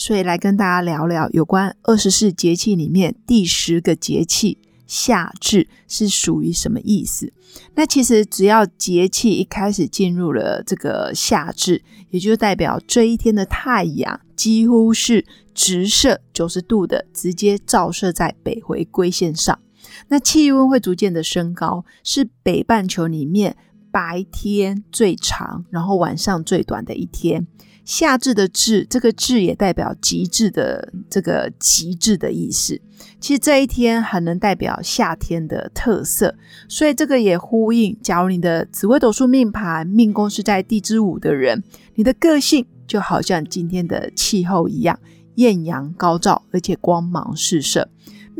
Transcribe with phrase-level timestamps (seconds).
[0.00, 7.30] 所以来跟大家聊聊有关二十四节气里面第十个节气夏至是属于什么意思。
[7.74, 19.58] 那其实只要节气一开始进入了这个夏至，也就代表这一天的太阳几乎是直射九十度的，直接照射在北回归线上。
[20.08, 23.54] 那气温会逐渐的升高，是北半球里面。
[23.90, 27.46] 白天最长，然后晚上最短的一天。
[27.84, 32.80] 夏至的至，这个至也代表极致的这个极致的意思。
[33.18, 36.36] 其实这一天很能代表夏天的特色，
[36.68, 37.98] 所以这个也呼应。
[38.00, 41.64] 假如你的紫微斗数命盘命宫是在地支午的人，
[41.96, 45.00] 你的个性就好像今天的气候一样，
[45.36, 47.88] 艳阳高照，而且光芒四射。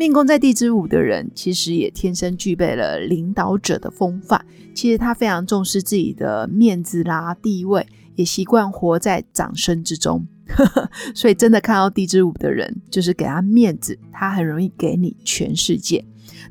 [0.00, 4.42] 命宫在地支午的人，其实也天生具备了领导者的风范。
[4.74, 10.26] 其实他非常重视自己的面子啦、地位，也习惯活在掌声之中。
[11.14, 16.02] 所以，真的看到地支午的人，就是给他面子，他很容易给你全世界。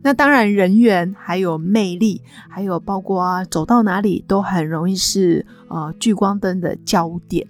[0.04, 7.48] 那当然，人缘还有魅力，还有包括走到哪里都很容易是呃聚光灯的焦点。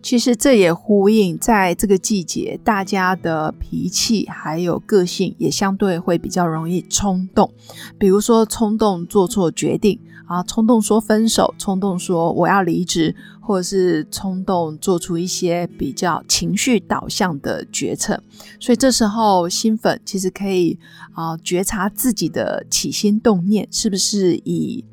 [0.00, 7.52] 其实这也呼应，在这个季节，大家的脾气还有个性也相对会比较容易冲动，
[7.98, 18.22] 比如说冲动做错决定啊，冲动说分手，冲动说我要离职，或者是冲动做出一些比较情绪导向的决策。
[18.60, 20.78] 所以这时候新粉其实可以
[21.12, 24.84] 啊觉察自己的起心动念是不是以。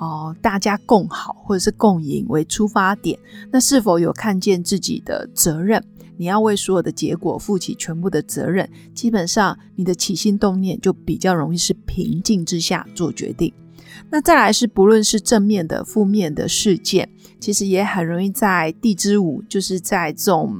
[0.00, 3.18] 哦，大家共好或者是共赢为出发点，
[3.52, 5.84] 那是否有看见自己的责任？
[6.16, 13.52] 你要为所有的结果负起全部的责任，基本上你的起心动念就比较容易是平静之下做决定。
[14.10, 17.08] 那再来是不论是正面的、负面的事件。
[17.40, 20.54] 其实也很容易在地支午，就是在这种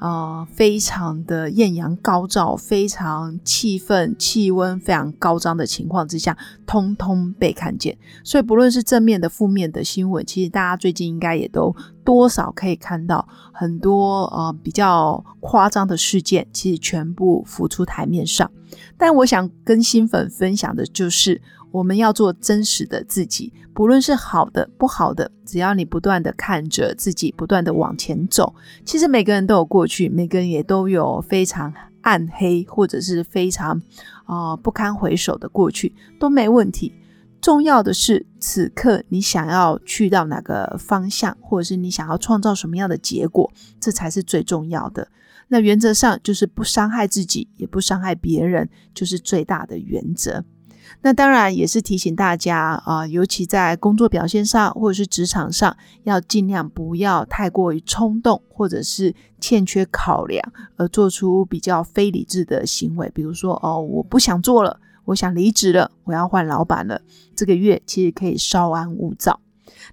[0.00, 7.98] 呃非常的艳阳高照、非常气氛气温非常高涨的情况之下，通通被看见。
[8.24, 18.50] 所以不论是正面的、负面的新闻，其实大家最近应该也都多少可以看到很多呃比较夸张的事件，其实全部浮出台面上。
[18.96, 21.42] 但我想跟新粉分享的就是。
[21.74, 28.54] 我们要做真实的自己，不论是好的不好的，只要你不断的看着自己，不断的往前走。
[28.84, 33.82] 其实每个人都有过去，每个人也都有非常暗黑或者是非常
[34.24, 36.94] 啊不堪回首的过去，都没问题。
[37.40, 45.08] 重要的是此刻你想要去到哪个方向，或者是你想要创造什么样的结果，这才是最重要的。
[45.48, 50.44] 那原则上就是不伤害自己，也不伤害别人，就是最大的原则。
[51.02, 60.42] 那当然也是提醒大家啊，尤其在工作表现上或者是职场上，要尽量不要太过于冲动，或者是欠缺考量
[60.76, 63.10] 而做出比较非理智的行为。
[63.14, 67.00] 比如说，哦，我不想做了，我想离职了，我要换老板了。
[67.34, 69.40] 这个月其实可以稍安勿躁。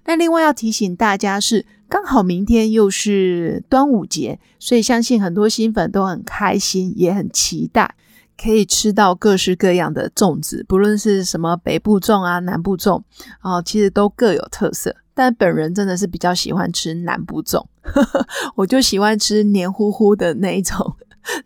[0.06, 7.94] 那另外要提醒大家是，刚好明天又是端午节，所以相信很多新粉都很开心，也很期待。
[8.42, 13.02] 可以吃到各式各样的粽子，不论是什么北部粽啊、南部粽
[13.40, 14.96] 啊，其实都各有特色。
[15.14, 17.62] 但本人真的是比较喜欢吃南部粽，
[18.56, 20.96] 我就喜欢吃黏糊糊的那一种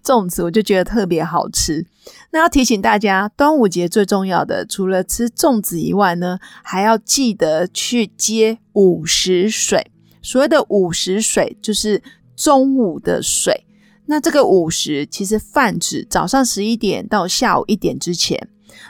[0.05, 1.85] 粽子，我就觉得特别好吃。
[2.31, 9.91] 那要提醒大家，端午节最重要的，除了吃粽子以外呢，还要记得去接午时水。
[10.23, 12.01] 所谓的午时水，就是
[12.37, 13.66] 中午的水。
[14.07, 18.49] 那这个午时其实泛指早上十一点到下午一点之前。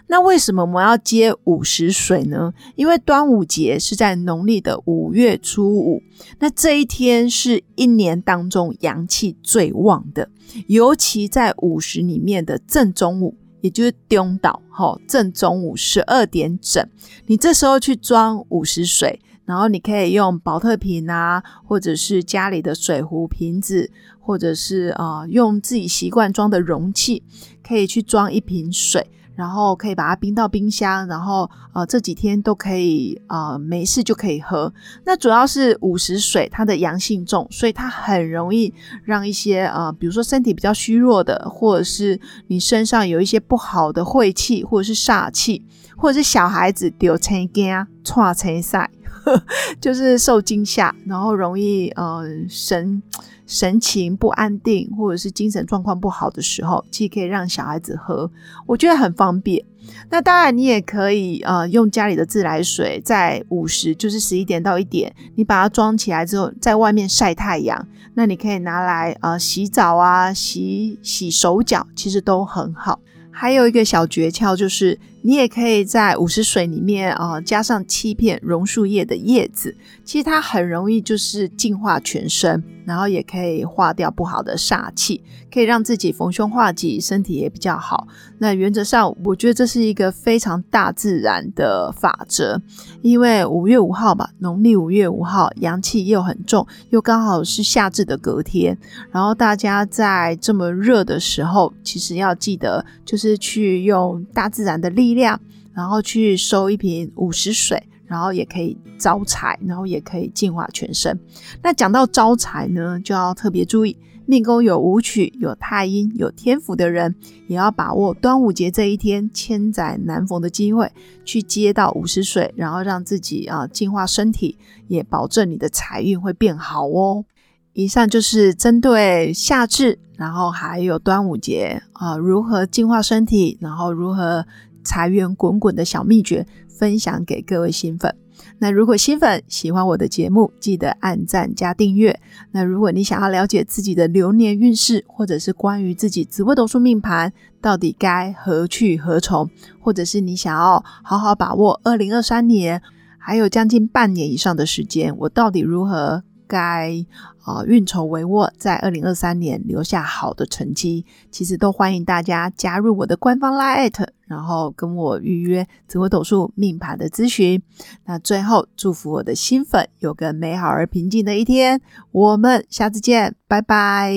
[0.09, 2.53] 那为什么我们要接午时水呢？
[2.75, 6.03] 因为端午节是在农历的五月初五，
[6.41, 10.29] 那这一天是一年当中阳气最旺的，
[10.67, 16.85] 尤其在午时里面的正中午，也就是东岛哈，正中午十二点整，
[17.27, 19.21] 你这时候去装午时水。
[19.47, 23.91] 然后你可以用保特瓶啊，或者是家里的水壶瓶子，
[24.21, 27.23] 或者是啊用自己习惯装的容器，
[27.67, 34.73] 可以去装一瓶水，然后可以把它冰到冰箱，然后呃这几天都可以呃没事就可以喝。
[35.05, 45.65] 那主要是午时水，它的阳性重，所以它很容易让一些呃比如说身体比较虚弱的，或者是你身上有一些不好的晦气，或者是煞气，
[45.97, 47.73] 或者是小孩子丢青筋、
[48.03, 48.91] 串青赛，
[49.81, 53.03] 就是受惊吓，然后容易呃神。
[53.49, 58.29] 神情不安定，或者是精神状况不好的时候，其实可以让小孩子喝，
[58.67, 59.65] 我觉得很方便。
[60.11, 72.99] 那当然，你也可以呃用家里的自来水，在午时就是十一点到一点，你把它装起来之后，在外面晒太阳，那你可以拿来呃洗澡啊、洗洗手脚，其实都很好。
[73.31, 74.99] 还有一个小诀窍就是。
[75.27, 85.21] 你也可以在五十水里面啊，加上七片榕树叶的叶子，其实它很容易就是净化全身，然后也可以化掉不好的煞气，
[85.53, 88.07] 可以让自己逢凶化吉，身体也比较好。
[88.39, 92.63] 那原则上，我觉得这是一个非常大自然的法则，
[93.03, 98.79] 因为五月五号吧，农历五月五号，阳气又很重，又刚好是夏至的隔天，
[99.11, 105.16] 然后大家在这么热的时候，其实要记得就是去用大自然的力。
[105.17, 105.41] 量，
[105.75, 111.19] 然后去收一瓶午时水，然后也可以招财，然后也可以净化全身。
[111.63, 113.97] 那讲到招财呢，就要特别注意，
[114.27, 117.15] 命宫有武曲、有太阴、有天府的人，
[117.49, 120.91] 也要把握端午节这一天千载难逢的机会，
[121.25, 127.25] 去接到午时水，然后让自己啊净化身体，也保证你的财运会变好哦。
[127.73, 134.47] 以上就是针对夏至，然后还有端午节啊，如何净化身体，然后如何。
[134.87, 138.15] 财源滚滚的小秘诀分享给各位新粉。
[138.59, 142.19] 那如果新粉喜欢我的节目，记得按赞加订阅。
[142.53, 149.51] 那如果你想要了解自己的流年运势，或者是关于自己紫微斗数命盘到底该何去何从，
[149.81, 152.81] 或者是你想要好好把握二零二三年
[153.19, 156.23] 还有将近半年以上的时间，我到底如何？
[156.47, 157.05] 该
[157.45, 167.63] 啊运筹帷幄，在二零二三年留下好的成绩，其实都欢迎大家加入我的官方拉艾特，然后跟我预约紫微斗数命盘的咨询。
[168.05, 171.81] 那最后祝福我的新粉有个美好而平静的一天，
[172.13, 174.15] 我们下次见，拜拜。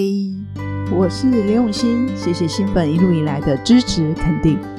[0.91, 4.78] 我是刘永新，谢谢新粉一路以来的支持肯定。